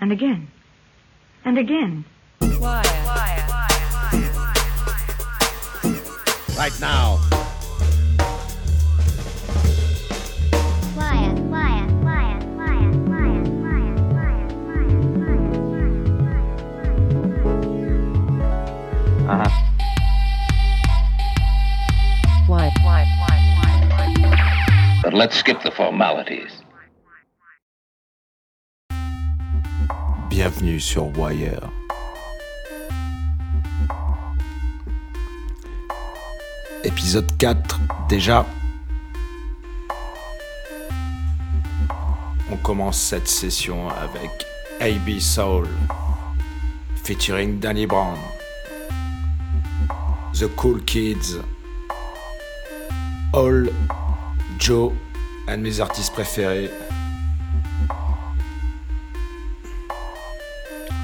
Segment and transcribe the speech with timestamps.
[0.00, 0.48] and again,
[1.44, 2.04] and again.
[6.56, 7.18] Right now.
[19.28, 19.66] Uh huh.
[25.02, 26.59] But let's skip the formalities.
[30.42, 31.68] Bienvenue sur Wire.
[36.82, 37.78] Épisode 4
[38.08, 38.46] déjà.
[42.50, 44.30] On commence cette session avec
[44.80, 45.68] AB Soul
[47.04, 48.16] featuring Danny Brown.
[50.32, 51.42] The Cool Kids.
[53.34, 53.70] All,
[54.58, 54.92] Joe,
[55.48, 56.70] un de mes artistes préférés.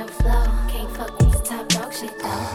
[0.00, 0.44] your flow.
[0.68, 2.46] Can't fuck with this top dog shit though.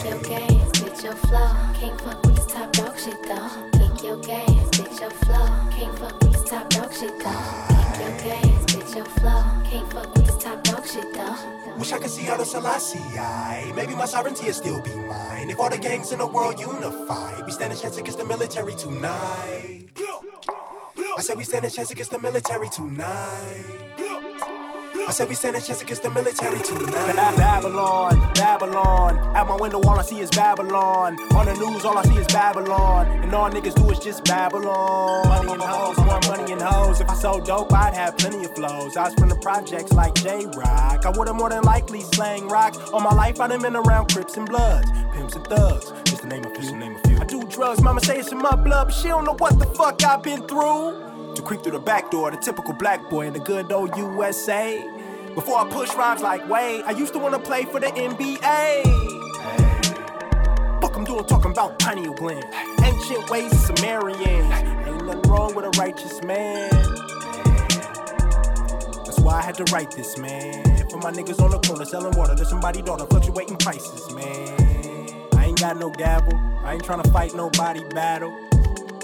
[0.00, 1.50] Kick your games, bitch your flow.
[1.78, 3.50] Can't fuck with this top dog shit though.
[3.78, 5.46] Kick your games, bitch your flow.
[5.70, 7.44] Can't fuck with this top dog shit though.
[7.68, 9.42] Kick your games, bitch your flow.
[9.68, 11.76] Can't fuck with this top dog shit though.
[11.76, 13.18] Wish I could see other Selassie.
[13.18, 15.50] I Maybe my sovereignty will still be mine.
[15.50, 18.74] If all the gangs in the world unify, we stand a chance against the military
[18.76, 19.90] tonight.
[21.16, 23.84] I said we stand a chance against the military tonight.
[25.06, 27.36] I said we stand a chance against the military tonight.
[27.36, 29.18] Babylon, Babylon.
[29.36, 31.20] At my window, all I see is Babylon.
[31.34, 33.06] On the news, all I see is Babylon.
[33.22, 35.28] And all niggas do is just Babylon.
[35.28, 37.00] Money and hoes, more money and hoes.
[37.00, 38.96] If I sold dope, I'd have plenty of flows.
[38.96, 41.04] I was from the projects like Jay Rock.
[41.04, 42.74] I would've more than likely slang rock.
[42.92, 45.92] All my life, I done been around Crips and Bloods, Pimps and Thugs.
[46.04, 46.76] Just to name a few.
[46.76, 47.18] Name a few.
[47.18, 49.66] I do drugs, mama say it's in my blood, but she don't know what the
[49.66, 51.34] fuck I've been through.
[51.34, 54.93] To creep through the back door, the typical black boy in the good old USA.
[55.34, 58.84] Before I push rhymes like Wade, I used to wanna play for the NBA.
[60.80, 62.44] Fuck I'm doing talking about pineal gland.
[62.84, 64.22] Ancient ways of Sumerians.
[64.22, 66.70] Ain't nothing wrong with a righteous man.
[69.04, 70.62] That's why I had to write this, man.
[70.88, 75.26] For my niggas on the corner selling water to somebody daughter, fluctuating prices, man.
[75.32, 76.38] I ain't got no gavel.
[76.62, 78.38] I ain't trying to fight nobody battle.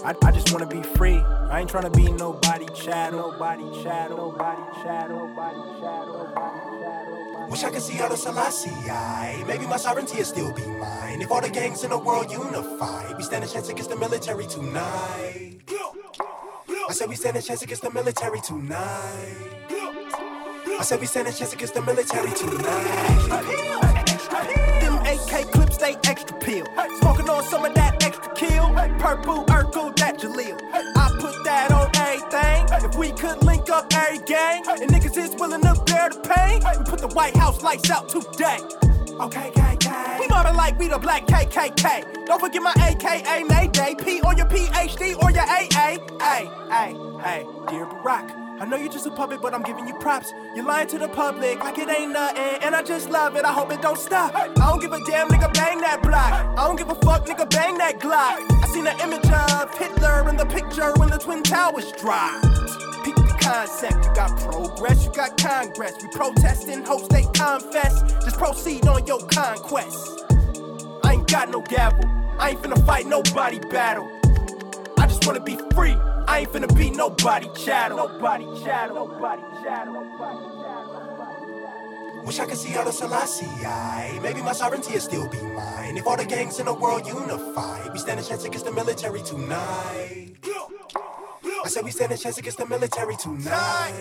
[0.05, 1.19] I, I just wanna be free.
[1.51, 7.51] I ain't trying to be nobody chat, nobody chat, nobody chat, nobody chat, nobody chat.
[7.51, 8.71] Wish I could see other Selassie.
[8.89, 9.45] aye.
[9.47, 11.21] Maybe my sovereignty will still be mine.
[11.21, 14.47] If all the gangs in the world unify, we stand a chance against the military
[14.47, 15.61] tonight.
[16.89, 19.37] I said we stand a chance against the military tonight.
[19.69, 23.90] I said we stand a chance against the military tonight.
[25.11, 26.65] AK clips, they extra peel.
[27.01, 28.73] Smoking on some of that extra kill.
[29.01, 30.57] Purple Urkel, that Jaleel.
[30.73, 32.89] I put that on everything.
[32.89, 36.63] If we could link up every gang, and niggas is willing to bear the pain,
[36.63, 38.59] we put the White House lights out today.
[39.21, 40.21] Okay, KK.
[40.21, 42.27] We mobbing like we the black KKK.
[42.27, 43.97] Don't forget my AKA Mayday.
[43.99, 45.99] P or your PhD or your AA.
[46.21, 46.95] Hey, hey,
[47.25, 48.50] hey, dear Barack.
[48.61, 50.35] I know you're just a puppet, but I'm giving you props.
[50.55, 53.47] You're lying to the public like it ain't nothing, and I just love it.
[53.47, 54.35] I hope it don't stop.
[54.37, 56.59] I don't give a damn, nigga, bang that block.
[56.59, 58.63] I don't give a fuck, nigga, bang that Glock.
[58.63, 62.45] I seen an image of Hitler in the picture when the Twin Towers dropped.
[63.03, 65.95] Peep the concept, you got progress, you got Congress.
[66.03, 68.03] We protesting, hopes they confess.
[68.23, 70.27] Just proceed on your conquest.
[71.03, 72.05] I ain't got no gavel,
[72.39, 74.07] I ain't finna fight nobody battle.
[74.99, 75.97] I just wanna be free.
[76.31, 77.97] I ain't finna be nobody chattel.
[77.97, 78.95] Nobody chattel.
[78.95, 79.95] Nobody chattel.
[79.95, 80.39] Nobody.
[82.25, 83.47] Wish I could see other Selassie.
[83.67, 84.17] aye.
[84.23, 85.97] Maybe my sovereignty will still be mine.
[85.97, 89.23] If all the gangs in the world unify, we stand a chance against the military
[89.23, 90.37] tonight.
[91.65, 93.95] I said we stand a chance against the military tonight.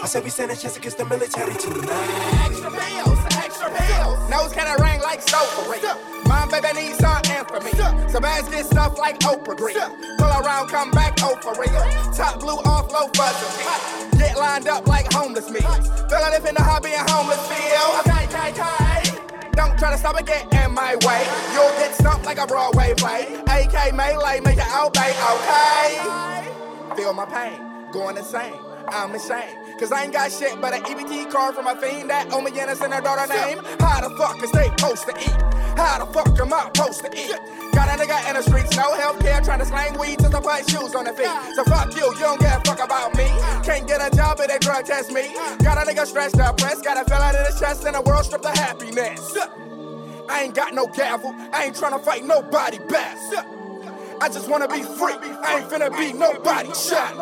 [0.00, 2.46] I said we stand a chance against the military tonight.
[2.46, 4.30] Extra bills, extra bills.
[4.30, 5.26] Nose kinda ring like
[5.68, 6.17] real.
[6.28, 7.72] Mom, baby, need some for me.
[8.08, 9.76] So bags get stuff like Oprah Green.
[10.18, 12.12] Pull around, come back, oh, for real.
[12.12, 14.18] Top blue off, low fuzz.
[14.18, 15.60] Get lined up like homeless me.
[15.60, 18.00] Feel like if in the hobby and homeless feel.
[18.00, 19.50] Okay, okay, okay.
[19.52, 21.26] Don't try to stop it, get in my way.
[21.52, 23.26] You'll get stumped like a Broadway play.
[23.48, 26.52] AK melee, make it obey, okay?
[26.94, 28.54] Feel my pain, going insane.
[28.88, 29.67] I'm insane.
[29.78, 32.50] Cause I ain't got shit but an EBT card from a fiend that owe me
[32.50, 33.58] innocent her daughter name.
[33.78, 35.38] How the fuck is they supposed to eat?
[35.78, 37.30] How the fuck am I supposed to eat?
[37.72, 40.40] Got a nigga in the streets, no health care, trying to slang weed till I
[40.40, 41.30] put shoes on the feet.
[41.54, 43.30] So fuck you, you don't give a fuck about me.
[43.62, 45.30] Can't get a job if they drug test me.
[45.62, 48.02] Got a nigga stressed up, press, got a fell out of his chest, and the
[48.02, 49.38] world stripped of happiness.
[50.28, 53.16] I ain't got no gavel, I ain't tryna fight nobody back.
[54.20, 57.14] I just wanna be free, I ain't finna be nobody shot.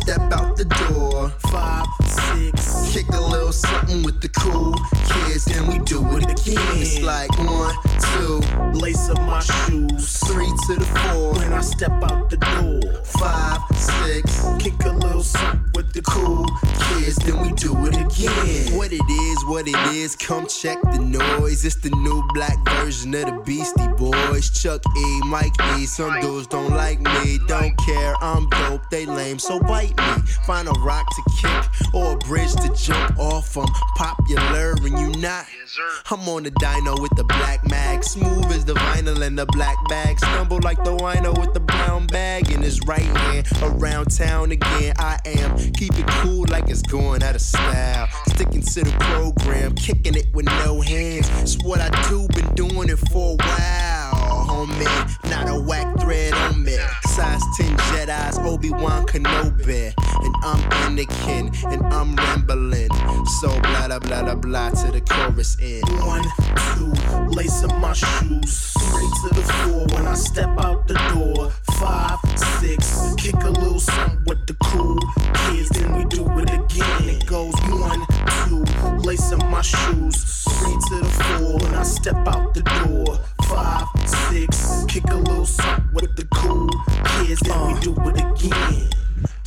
[0.00, 1.30] Step out the door.
[1.50, 1.99] Five.
[2.90, 4.74] Kick a little something with the cool
[5.06, 6.58] kids, then we do it again.
[6.74, 7.74] It's like one,
[8.14, 8.40] two,
[8.78, 10.18] lace up my shoes.
[10.26, 11.34] Three to the four.
[11.34, 13.04] When I step out the door.
[13.04, 14.44] Five, six.
[14.58, 16.46] Kick a little something with the cool
[17.00, 18.76] kids, then we do it again.
[18.76, 21.64] What it is, what it is, come check the noise.
[21.64, 24.50] It's the new black version of the Beastie Boys.
[24.50, 25.86] Chuck E, Mike E.
[25.86, 28.14] Some dudes don't like me, don't care.
[28.20, 30.22] I'm dope, they lame, so bite me.
[30.46, 33.56] Find a rock to kick or a bridge to jump off.
[33.56, 33.66] I'm
[33.96, 35.46] popular and you not.
[36.10, 39.76] I'm on the dyno with the black mag, smooth as the vinyl and the black
[39.88, 40.18] bag.
[40.18, 43.46] Stumble like the wino with the brown bag in his right hand.
[43.62, 45.56] Around town again, I am.
[45.72, 48.08] Keep it cool like it's going out of style.
[48.28, 51.28] Sticking to the program, kicking it with no hands.
[51.42, 53.99] It's what I do, been doing it for a while,
[54.66, 55.30] homie.
[55.30, 56.76] Not a whack thread on me.
[57.04, 59.92] Size 10 Jedi's, Obi-Wan Kenobi.
[60.24, 62.90] And I'm Anakin, and I'm rambling.
[63.40, 65.84] So blah blah blah blah blah to the chorus end.
[66.04, 66.24] One,
[66.74, 66.92] two,
[67.34, 68.72] lace up my shoes.
[68.78, 71.50] Three to the four when I step out the door.
[71.78, 72.18] Five,
[72.60, 74.98] six, kick a little something with the cool
[75.34, 75.68] kids.
[75.70, 77.08] Then we do it again.
[77.08, 78.04] It goes one,
[78.44, 78.64] two,
[79.06, 80.44] lace up my shoes.
[80.44, 83.18] Three to the four when I step out the door.
[83.50, 86.70] Five, six, kick a little something with the cool
[87.04, 87.40] kids.
[87.40, 88.90] Then we do it again.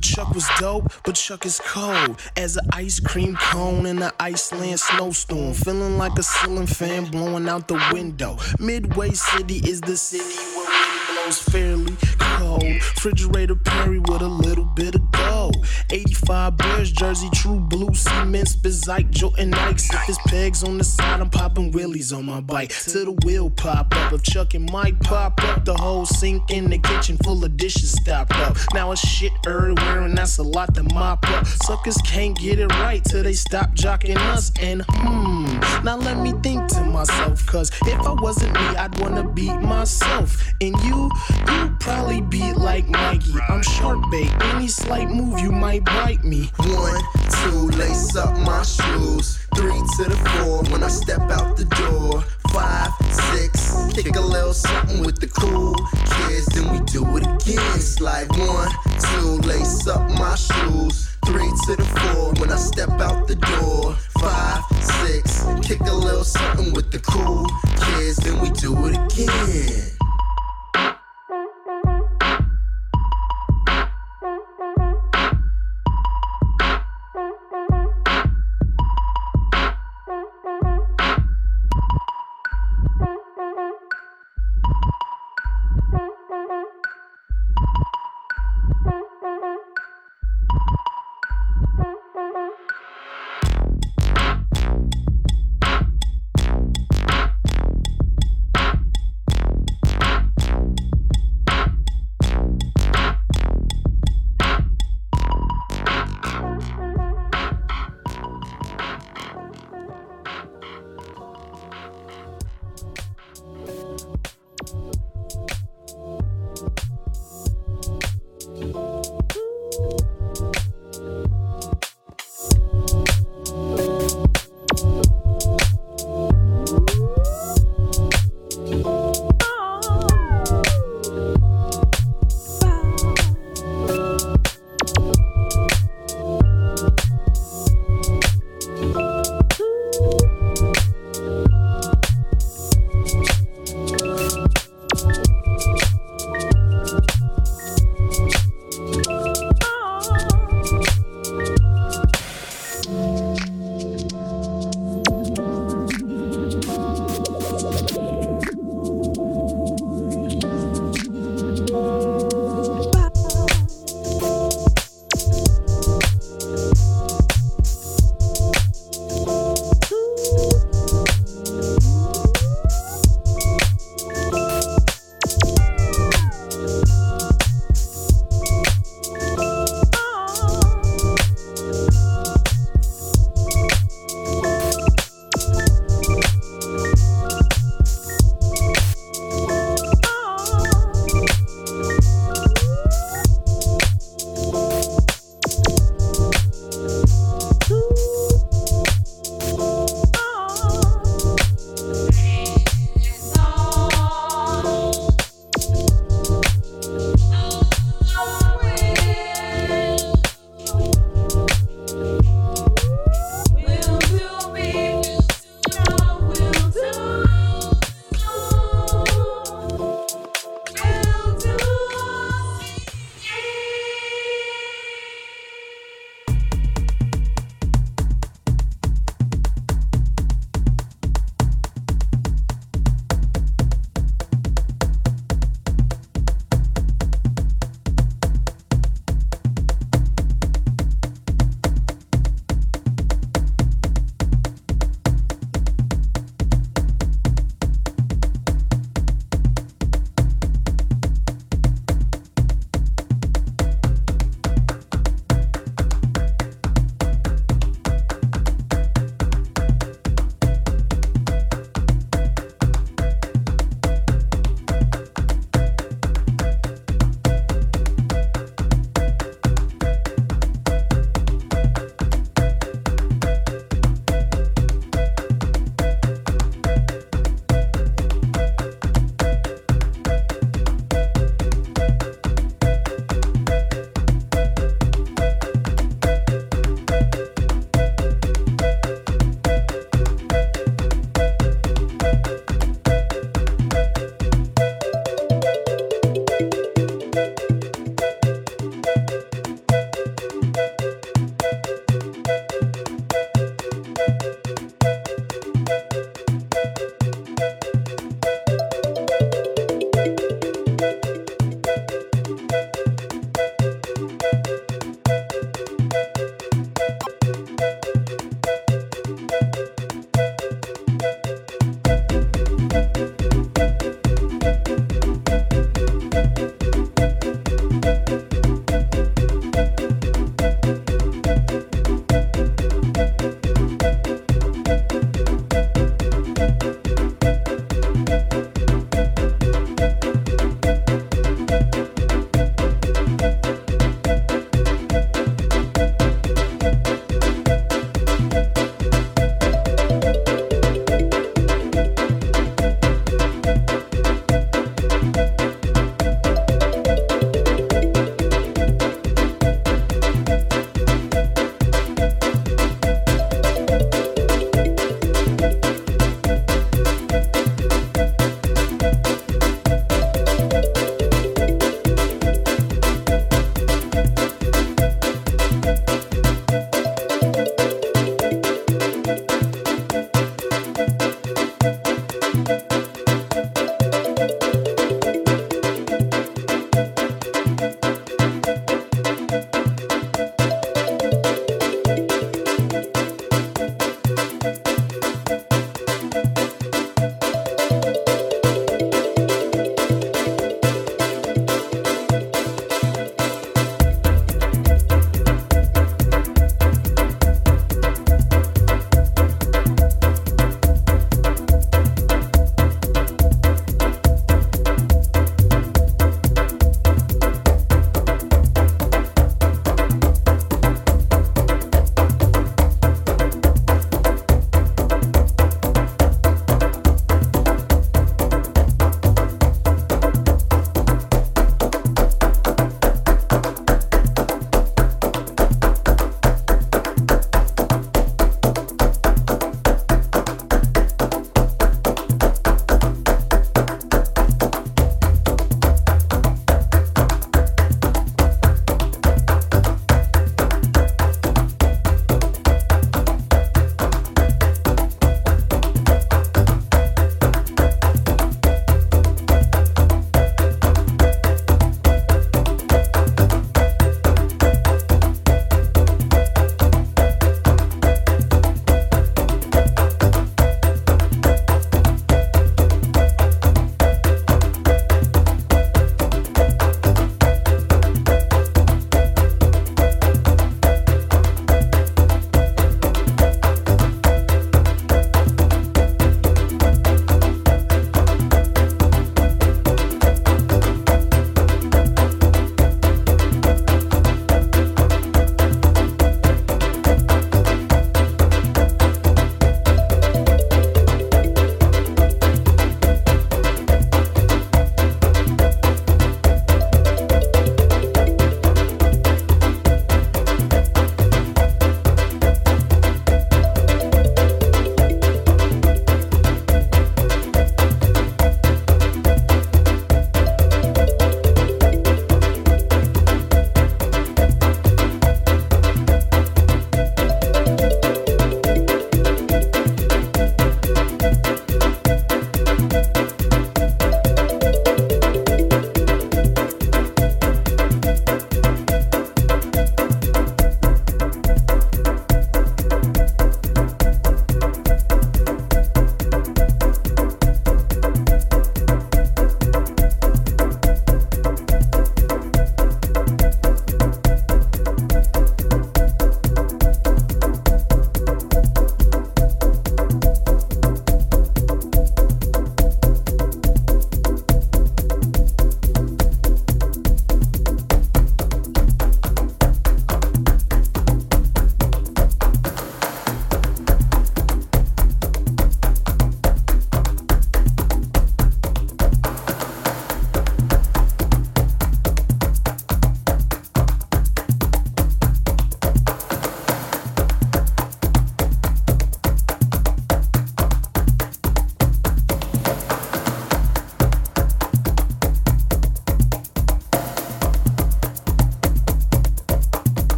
[0.00, 4.80] Chuck was dope, but Chuck is cold as an ice cream cone in an Iceland
[4.80, 5.54] snowstorm.
[5.54, 8.38] Feeling like a ceiling fan blowing out the window.
[8.58, 12.64] Midway City is the city where wind blows fairly cold.
[12.64, 15.64] Refrigerator Perry with a little bit of gold.
[15.90, 19.92] 85 Bears jersey, true blue cement, Spizike, Jordan Nikes.
[19.92, 22.70] If it's pegs on the side, I'm popping wheelies on my bike.
[22.70, 24.12] Till the wheel pop up.
[24.12, 27.92] If Chuck and Mike pop up, the whole sink in the kitchen full of dishes
[27.92, 28.56] stopped up.
[28.74, 31.46] Now it's shit everywhere, and that's a lot to mop up.
[31.46, 34.52] Suckers can't get it right till they stop jocking us.
[34.60, 35.44] And hmm,
[35.84, 40.52] now let me think to myself, cause if I wasn't me, I'd wanna beat myself.
[40.60, 41.10] And you,
[41.50, 43.34] you probably be like Mikey.
[43.48, 44.30] I'm sharp bait.
[44.54, 46.50] Any slight move, you might bite me.
[46.58, 49.38] One, two, lace up my shoes.
[49.54, 52.22] Three to the four when I step out the door.
[52.52, 55.74] Five, six, kick a little something with the cool
[56.04, 56.46] kids.
[56.46, 57.76] Then we do it again.
[57.76, 58.70] It's like one,
[59.00, 61.16] two, lace up my shoes.
[61.24, 63.94] Three to the four when I step out the door.
[64.20, 67.46] Five, six, kick a little something with the cool
[67.80, 68.16] kids.
[68.16, 69.92] Then we do it again.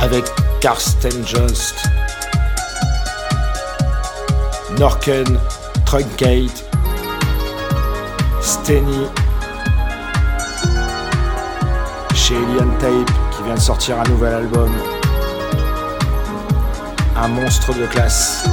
[0.00, 0.24] Avec
[0.60, 1.76] Karsten Jost,
[4.78, 5.38] Norken,
[5.84, 6.64] Truncate,
[8.40, 9.06] Steny,
[12.14, 14.72] chez Alien Tape qui vient de sortir un nouvel album.
[17.16, 18.44] Un monstre de classe.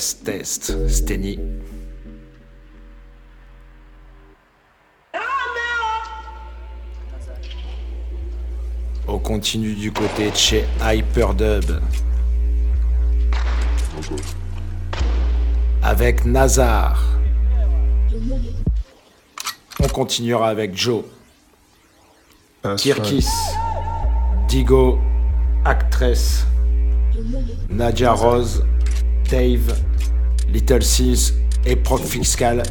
[0.00, 1.38] Test, test, Steny.
[9.06, 11.82] On continue du côté de chez Hyperdub.
[15.82, 17.04] Avec Nazar.
[19.82, 21.04] On continuera avec Joe.
[22.78, 23.28] Kirkis.
[24.48, 24.98] Digo.
[25.66, 26.46] Actress.
[27.68, 28.64] Nadia Rose.
[29.30, 29.89] Dave.
[30.70, 31.34] Little Seals
[31.66, 32.62] et Proc Fiscal.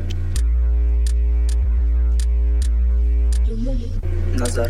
[4.37, 4.69] Nazar.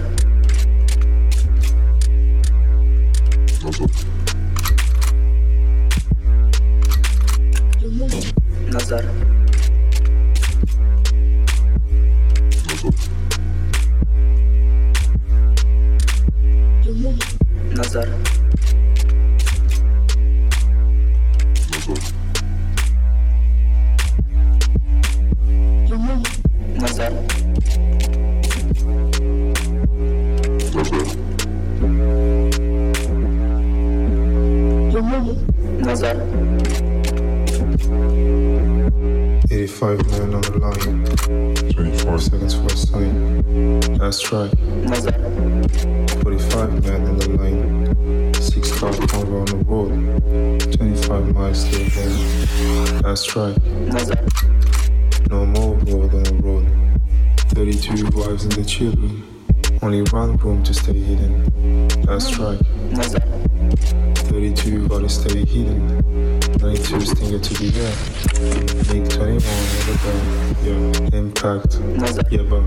[67.60, 68.94] Biggie, yeah.
[68.94, 70.16] Big 21, yeah, but,
[70.64, 71.20] yeah.
[71.20, 72.64] Impact, yeah, but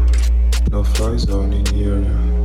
[0.70, 2.41] no fly zone in the area.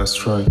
[0.00, 0.48] That's right.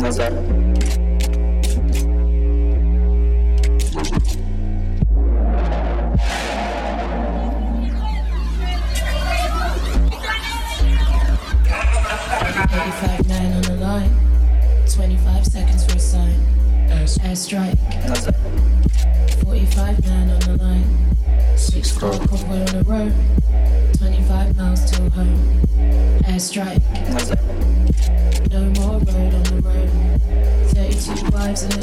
[0.00, 0.59] Nazar.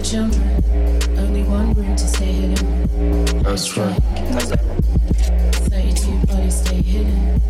[0.10, 0.64] children,
[1.18, 3.44] only one room to stay hidden.
[3.44, 4.02] That's right.
[5.68, 7.42] 32 bodies stay hidden.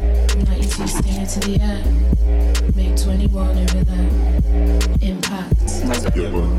[0.46, 1.84] 92 stay the air.
[2.76, 4.10] Make 21 over there.
[5.02, 5.54] Impact.
[5.86, 6.57] That's a.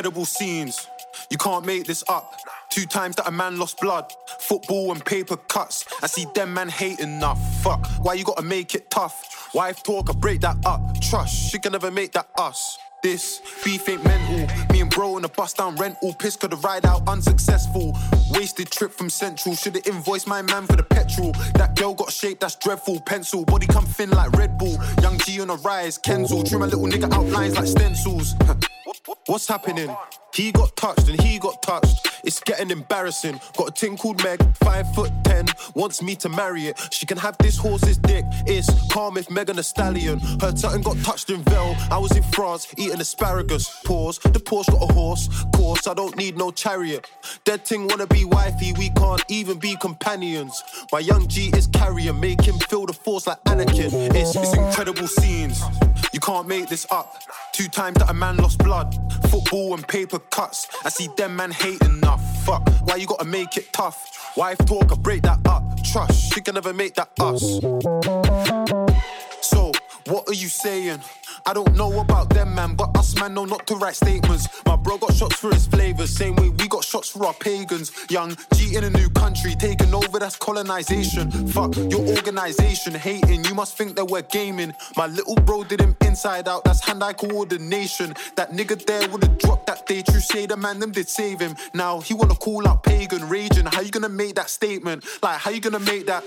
[0.00, 0.86] incredible scenes.
[1.30, 2.34] You can't make this up.
[2.70, 4.10] Two times that a man lost blood.
[4.38, 5.84] Football and paper cuts.
[6.02, 7.38] I see them man hating enough.
[7.62, 9.50] Fuck, why you gotta make it tough?
[9.54, 10.80] Wife talk, I break that up.
[11.02, 12.78] Trust, she can never make that us.
[13.02, 14.46] This beef ain't mental.
[14.72, 16.14] Me and bro in a bus down rental.
[16.14, 17.94] Piss could have ride out unsuccessful.
[18.30, 19.54] Wasted trip from Central.
[19.54, 21.32] Should've invoiced my man for the petrol.
[21.56, 23.00] That girl got shape that's dreadful.
[23.00, 24.78] Pencil, body come thin like Red Bull.
[25.02, 26.48] Young G on a rise, Kenzel.
[26.48, 28.34] Trim a little nigga outlines like stencils.
[29.26, 29.94] What's happening?
[30.34, 32.09] He got touched and he got touched.
[32.24, 33.40] It's getting embarrassing.
[33.56, 36.78] Got a ting called Meg, five foot ten, wants me to marry it.
[36.92, 38.24] She can have this horse's dick.
[38.46, 40.18] It's calm if Megan a stallion.
[40.40, 41.76] Her tutton got touched in Vel.
[41.90, 43.68] I was in France eating asparagus.
[43.84, 44.18] Pause.
[44.18, 45.28] The Porsche got a horse.
[45.54, 47.06] Course, I don't need no chariot.
[47.44, 48.72] Dead ting wanna be wifey.
[48.74, 50.62] We can't even be companions.
[50.92, 52.12] My young G is carrier.
[52.12, 54.14] Make him feel the force like Anakin.
[54.14, 55.62] It's, it's incredible scenes.
[56.12, 57.22] You can't make this up.
[57.52, 58.94] Two times that a man lost blood.
[59.30, 60.68] Football and paper cuts.
[60.84, 61.80] I see them man hate
[62.10, 62.44] enough.
[62.44, 64.36] Fuck, why you gotta make it tough?
[64.36, 65.62] Wife talk, I break that up.
[65.82, 67.60] Trust, she can never make that us.
[69.42, 69.72] So,
[70.06, 71.00] what are you saying?
[71.46, 74.48] I don't know about them, man, but us, man, know not to write statements.
[74.66, 77.92] My bro got shots for his flavors, same way we got shots for our pagans.
[78.10, 81.30] Young G in a new country, taking over, that's colonization.
[81.48, 84.74] Fuck your organization, hating, you must think that we're gaming.
[84.96, 88.14] My little bro did him inside out, that's hand eye coordination.
[88.36, 91.56] That nigga there would've dropped that day, true say the man, them did save him.
[91.74, 93.66] Now he wanna call out pagan, raging.
[93.66, 95.04] How you gonna make that statement?
[95.22, 96.24] Like, how you gonna make that?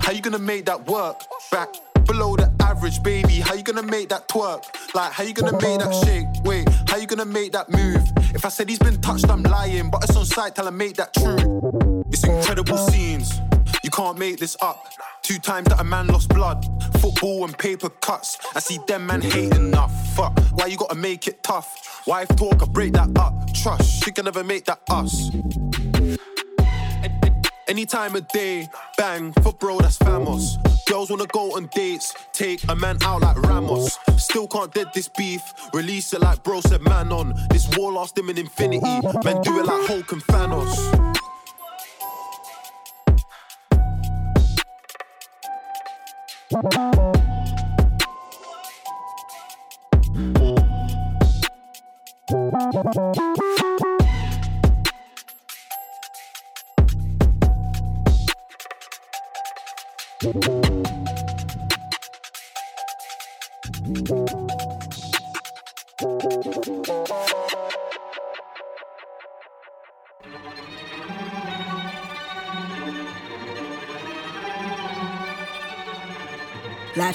[0.00, 1.20] How you gonna make that work?
[1.50, 1.74] Back
[2.08, 3.34] below the average, baby.
[3.34, 4.64] How you gonna make that twerk?
[4.94, 6.26] Like, how you gonna make that shake?
[6.44, 8.02] Wait, how you gonna make that move?
[8.34, 9.90] If I said he's been touched, I'm lying.
[9.90, 12.02] But it's on sight tell him make that true.
[12.10, 13.40] It's incredible scenes.
[13.84, 14.92] You can't make this up.
[15.22, 16.66] Two times that a man lost blood.
[17.00, 18.38] Football and paper cuts.
[18.56, 19.92] I see them man hate enough.
[20.16, 22.02] Fuck, why you gotta make it tough?
[22.06, 23.34] Wife talk, I break that up.
[23.54, 25.30] Trust, she can never make that us.
[27.68, 28.66] Any time of day,
[28.96, 30.56] bang, for bro, that's famos.
[30.86, 33.98] Girls wanna go on dates, take a man out like Ramos.
[34.16, 35.42] Still can't dead this beef,
[35.74, 37.34] release it like bro said man on.
[37.50, 38.80] This war lost him in infinity,
[39.22, 41.18] man do it like Hulk and Thanos.
[60.20, 60.67] Life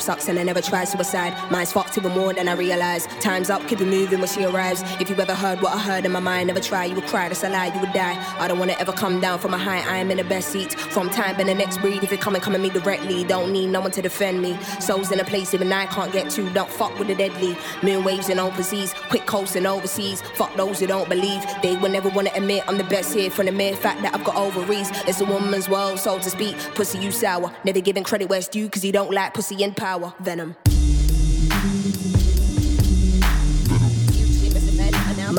[0.03, 1.33] sucks and I never tried suicide.
[1.49, 3.07] Mine's fucked even more than I realize.
[3.21, 4.83] Time's up, keep it moving when she arrives.
[4.99, 7.29] If you ever heard what I heard in my mind, never try, you would cry,
[7.29, 8.15] that's a lie, you would die.
[8.37, 10.73] I don't wanna ever come down from a high, I am in the best seat.
[10.73, 13.51] From time and the next breed, if you come and come at me directly, don't
[13.51, 14.57] need no one to defend me.
[14.79, 17.57] Souls in a place even I can't get to, don't fuck with the deadly.
[17.81, 20.21] Moon waves and overseas, quick coasting overseas.
[20.35, 23.45] Fuck those who don't believe, they will never wanna admit I'm the best here from
[23.45, 24.89] the mere fact that I've got ovaries.
[25.07, 26.57] It's a woman's world, so to speak.
[26.75, 27.51] Pussy, you sour.
[27.63, 29.92] Never giving credit where it's due, cause you don't like pussy in power.
[30.19, 30.62] Venom.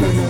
[0.00, 0.29] Night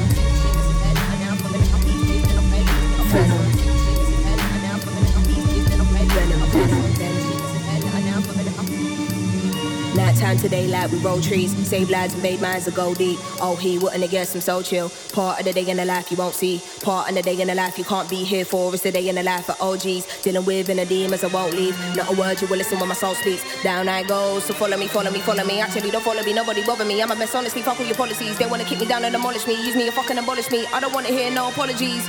[10.21, 13.19] time to daylight, we roll trees, save lives and made minds to go deep.
[13.41, 14.91] Oh, he wouldn't have guessed I'm so chill.
[15.13, 16.63] Part of the day in the life you won't see.
[16.83, 18.73] Part of the day in the life you can't be here for.
[18.75, 20.23] It's the day in the life of OGs.
[20.23, 21.75] Dealing with inner demons I won't leave.
[21.97, 23.43] Not a word you will listen when my soul speaks.
[23.63, 25.61] Down I go, so follow me, follow me, follow me.
[25.61, 27.01] Actually, don't follow me, nobody bother me.
[27.03, 28.37] I'm a mess, honestly, fuck all your policies.
[28.39, 29.55] They wanna kick me down and demolish me.
[29.55, 30.67] Use me and fucking abolish me.
[30.67, 32.07] I don't wanna hear no apologies.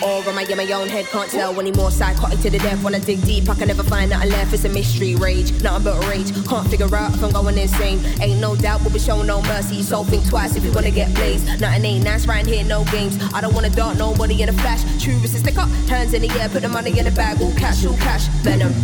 [0.00, 1.06] Or am I in my own head?
[1.06, 1.90] Can't tell anymore.
[1.90, 2.82] Psychotic to the death.
[2.84, 4.54] When I dig deep, I can never find nothing left.
[4.54, 6.32] It's a mystery rage, nothing but rage.
[6.46, 8.04] Can't figure out if I'm going insane.
[8.20, 9.82] Ain't no doubt we'll be showing no mercy.
[9.82, 11.60] So think twice if you wanna get blazed.
[11.60, 13.16] Nothing ain't nice right here, no games.
[13.32, 14.82] I don't wanna dart nobody in a flash.
[15.02, 17.40] True is stick up, hands in the air, put the money in the bag.
[17.40, 18.74] All cash, all cash, venom.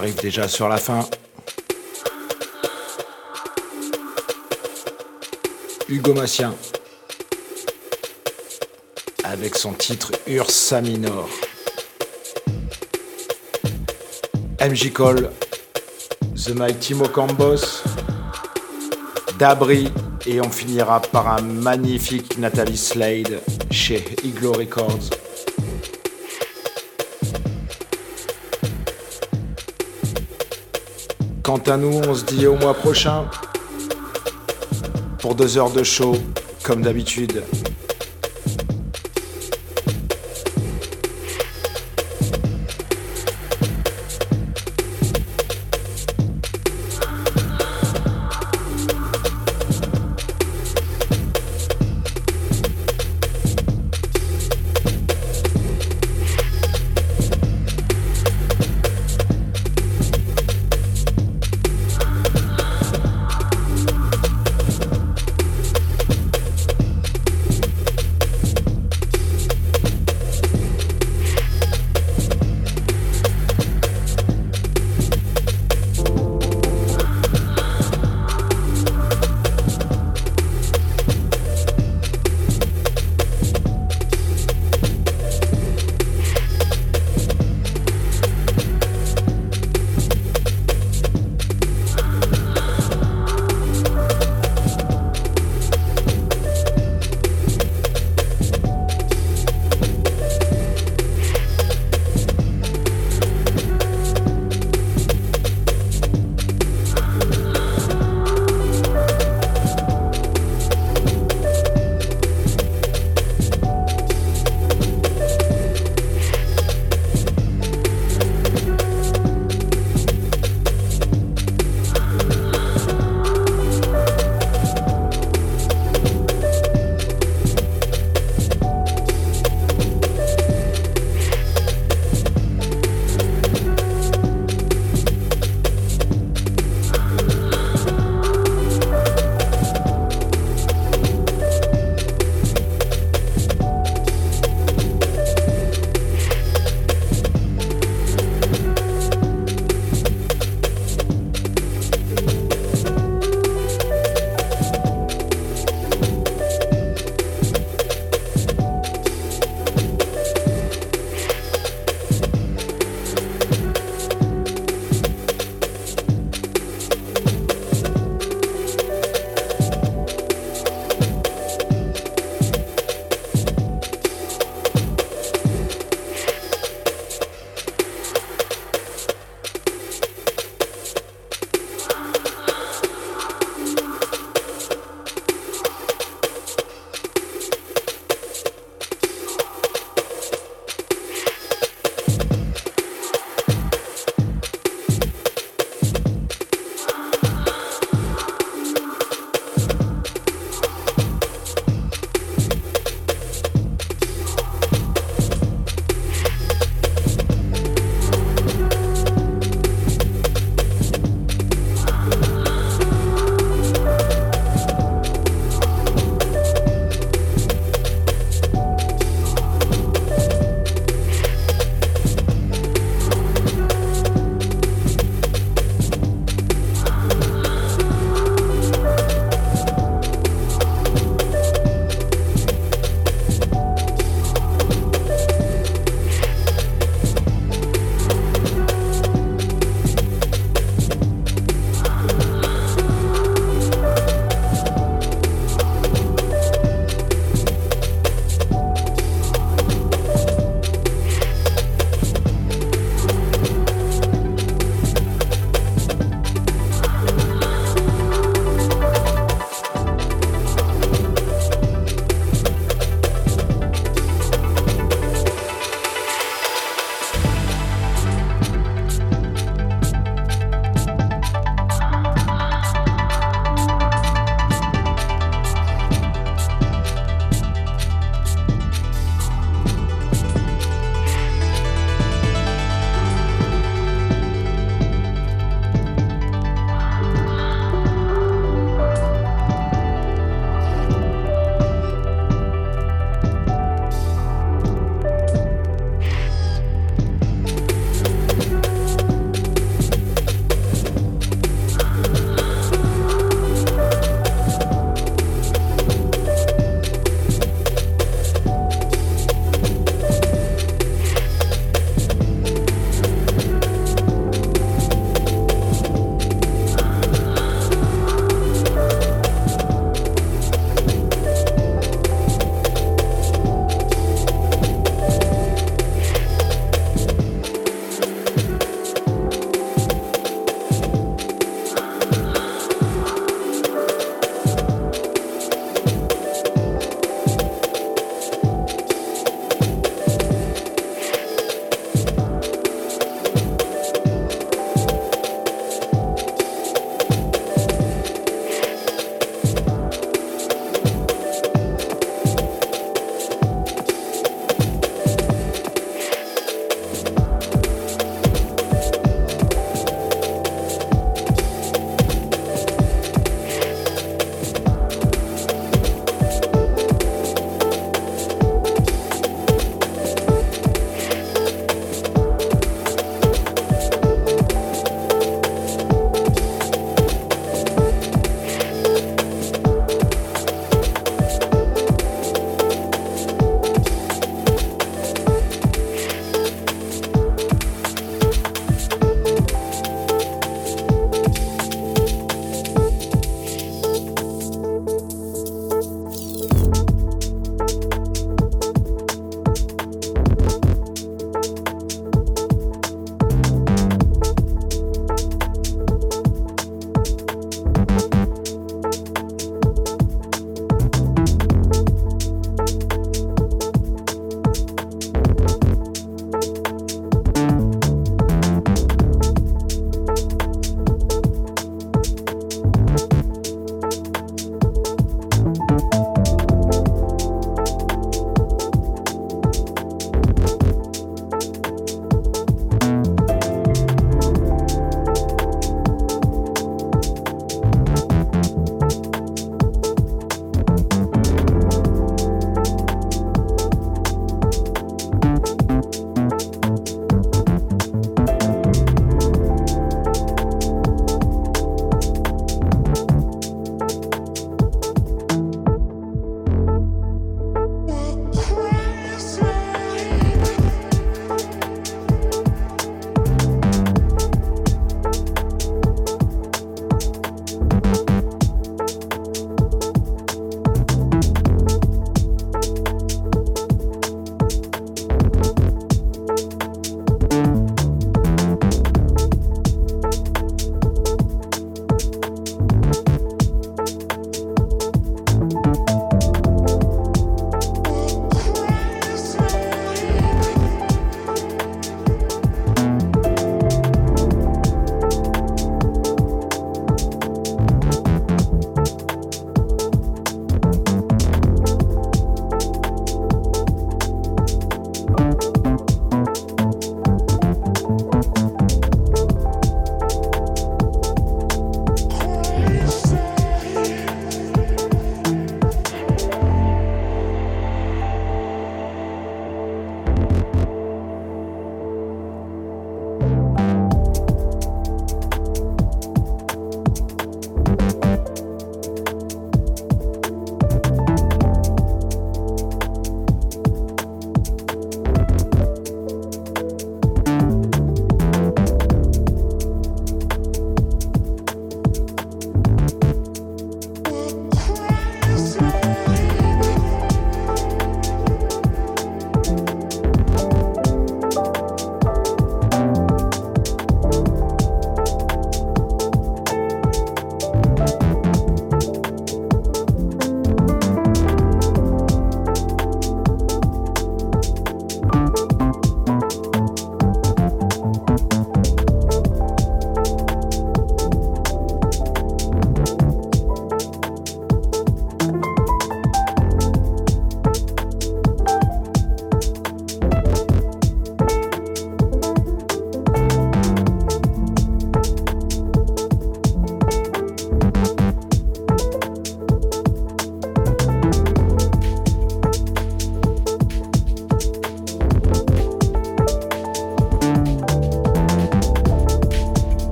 [0.00, 1.04] Arrive déjà sur la fin.
[5.90, 6.54] Hugo Massien.
[9.24, 11.28] Avec son titre Ursa Minor.
[14.62, 15.30] MJ Cole.
[16.34, 17.82] The Mighty Mocambos.
[19.38, 19.92] Dabri.
[20.24, 25.10] Et on finira par un magnifique Nathalie Slade chez Iglo Records.
[31.50, 33.24] Quant à nous, on se dit au mois prochain
[35.18, 36.14] pour deux heures de show,
[36.62, 37.42] comme d'habitude.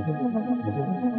[0.00, 1.09] ハハハハ!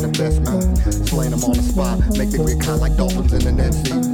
[0.00, 1.06] To best me?
[1.06, 4.09] Slaying them on the spot, make them get kind like dolphins in the Sea.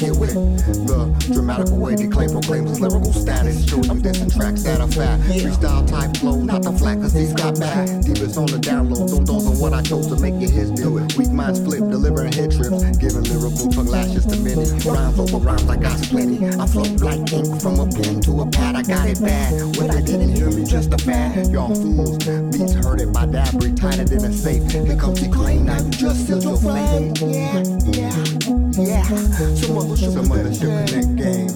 [0.00, 3.68] Get with the dramatical way they claim proclaims his lyrical status.
[3.68, 5.20] Show this in tracks that are fat.
[5.20, 7.84] Freestyle type flow, not the flat, cause these got back.
[8.00, 10.94] Deepest on the download, don't those on what I chose to make it his deal.
[11.20, 14.72] Weak minds flip, delivering head trips, giving lyrical tongue lashes to many.
[14.88, 16.48] Rhymes over rhymes, I got plenty.
[16.48, 19.52] I float like ink from a pen to a pad, I got it bad.
[19.76, 21.52] When they didn't hear me, just a fad.
[21.52, 22.16] Y'all fools,
[22.56, 24.64] beats heard it by Dabrye, tighter than a safe.
[24.72, 27.12] Here comes the claim, now you just sealed your flame.
[27.20, 29.02] Yeah, yeah, yeah.
[29.02, 31.50] Some other shit connect game.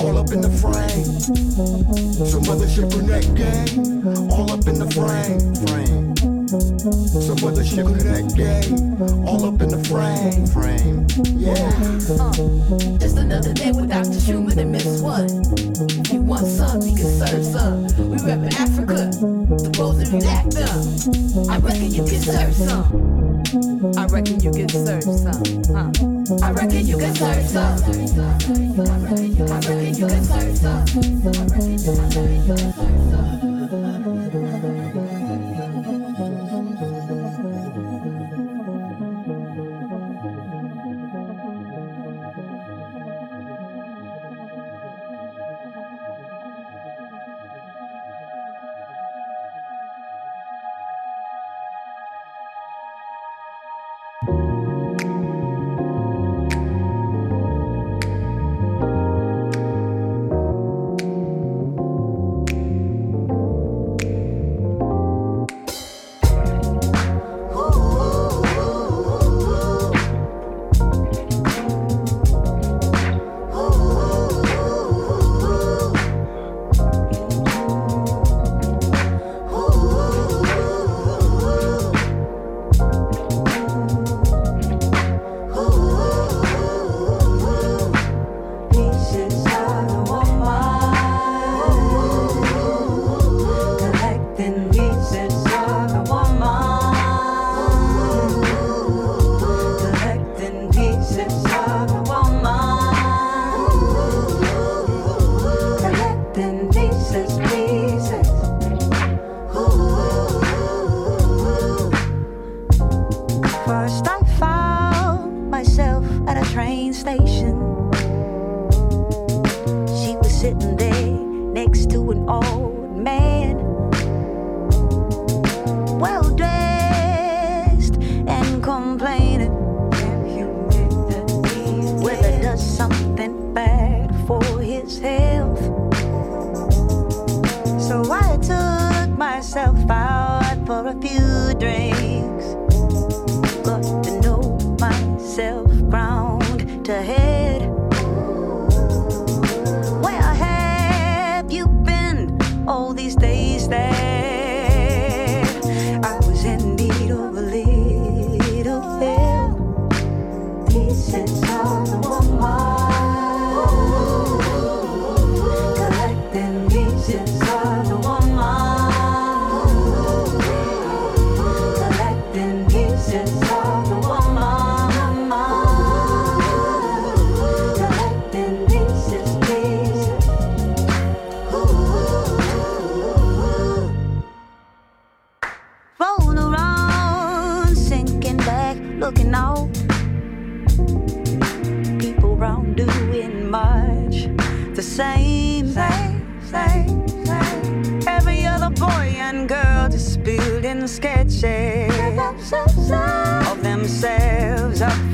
[0.00, 1.04] All up in the frame.
[2.26, 4.06] Some other shit connect game.
[4.30, 5.54] All up in the frame.
[5.66, 6.16] Frame.
[6.48, 9.26] Some other shit that game.
[9.26, 10.46] All up in the frame.
[10.46, 11.06] Frame.
[11.36, 11.70] Yeah.
[12.98, 14.20] Just another day with Dr.
[14.20, 15.26] Schumann and Miss One.
[15.26, 17.82] If you want some, we can serve some.
[18.10, 19.10] We reppin' Africa,
[20.00, 21.50] if you act up.
[21.50, 23.06] I reckon you can serve some.
[23.96, 25.55] I reckon you can serve some,
[29.48, 29.75] reckon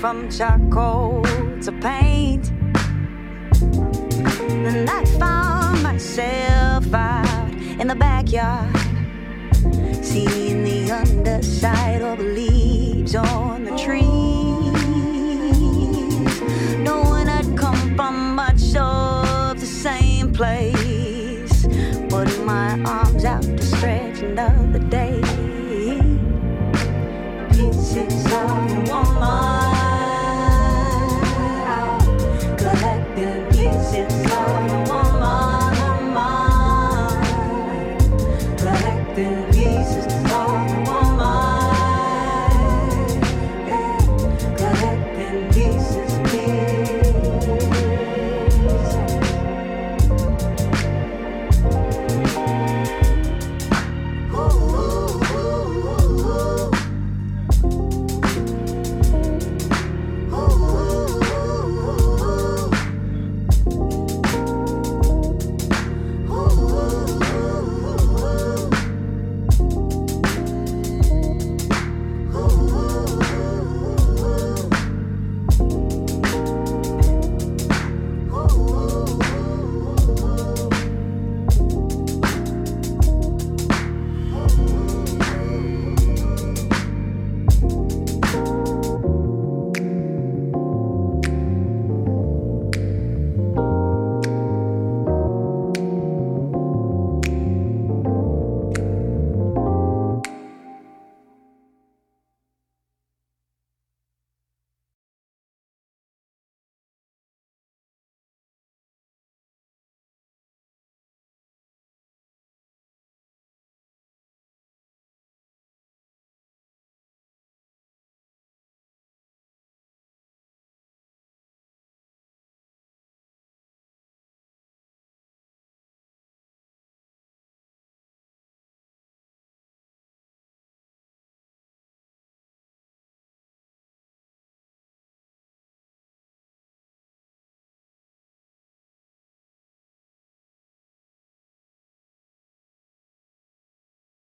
[0.02, 1.22] from charcoal
[1.62, 2.50] to paint.
[4.66, 8.76] and I found myself out in the backyard,
[10.02, 14.02] seeing the underside of leaves on the trees.
[16.80, 21.64] Knowing I'd come from much of the same place,
[22.08, 25.20] putting my arms out to stretch another day
[27.52, 29.61] pieces of a woman.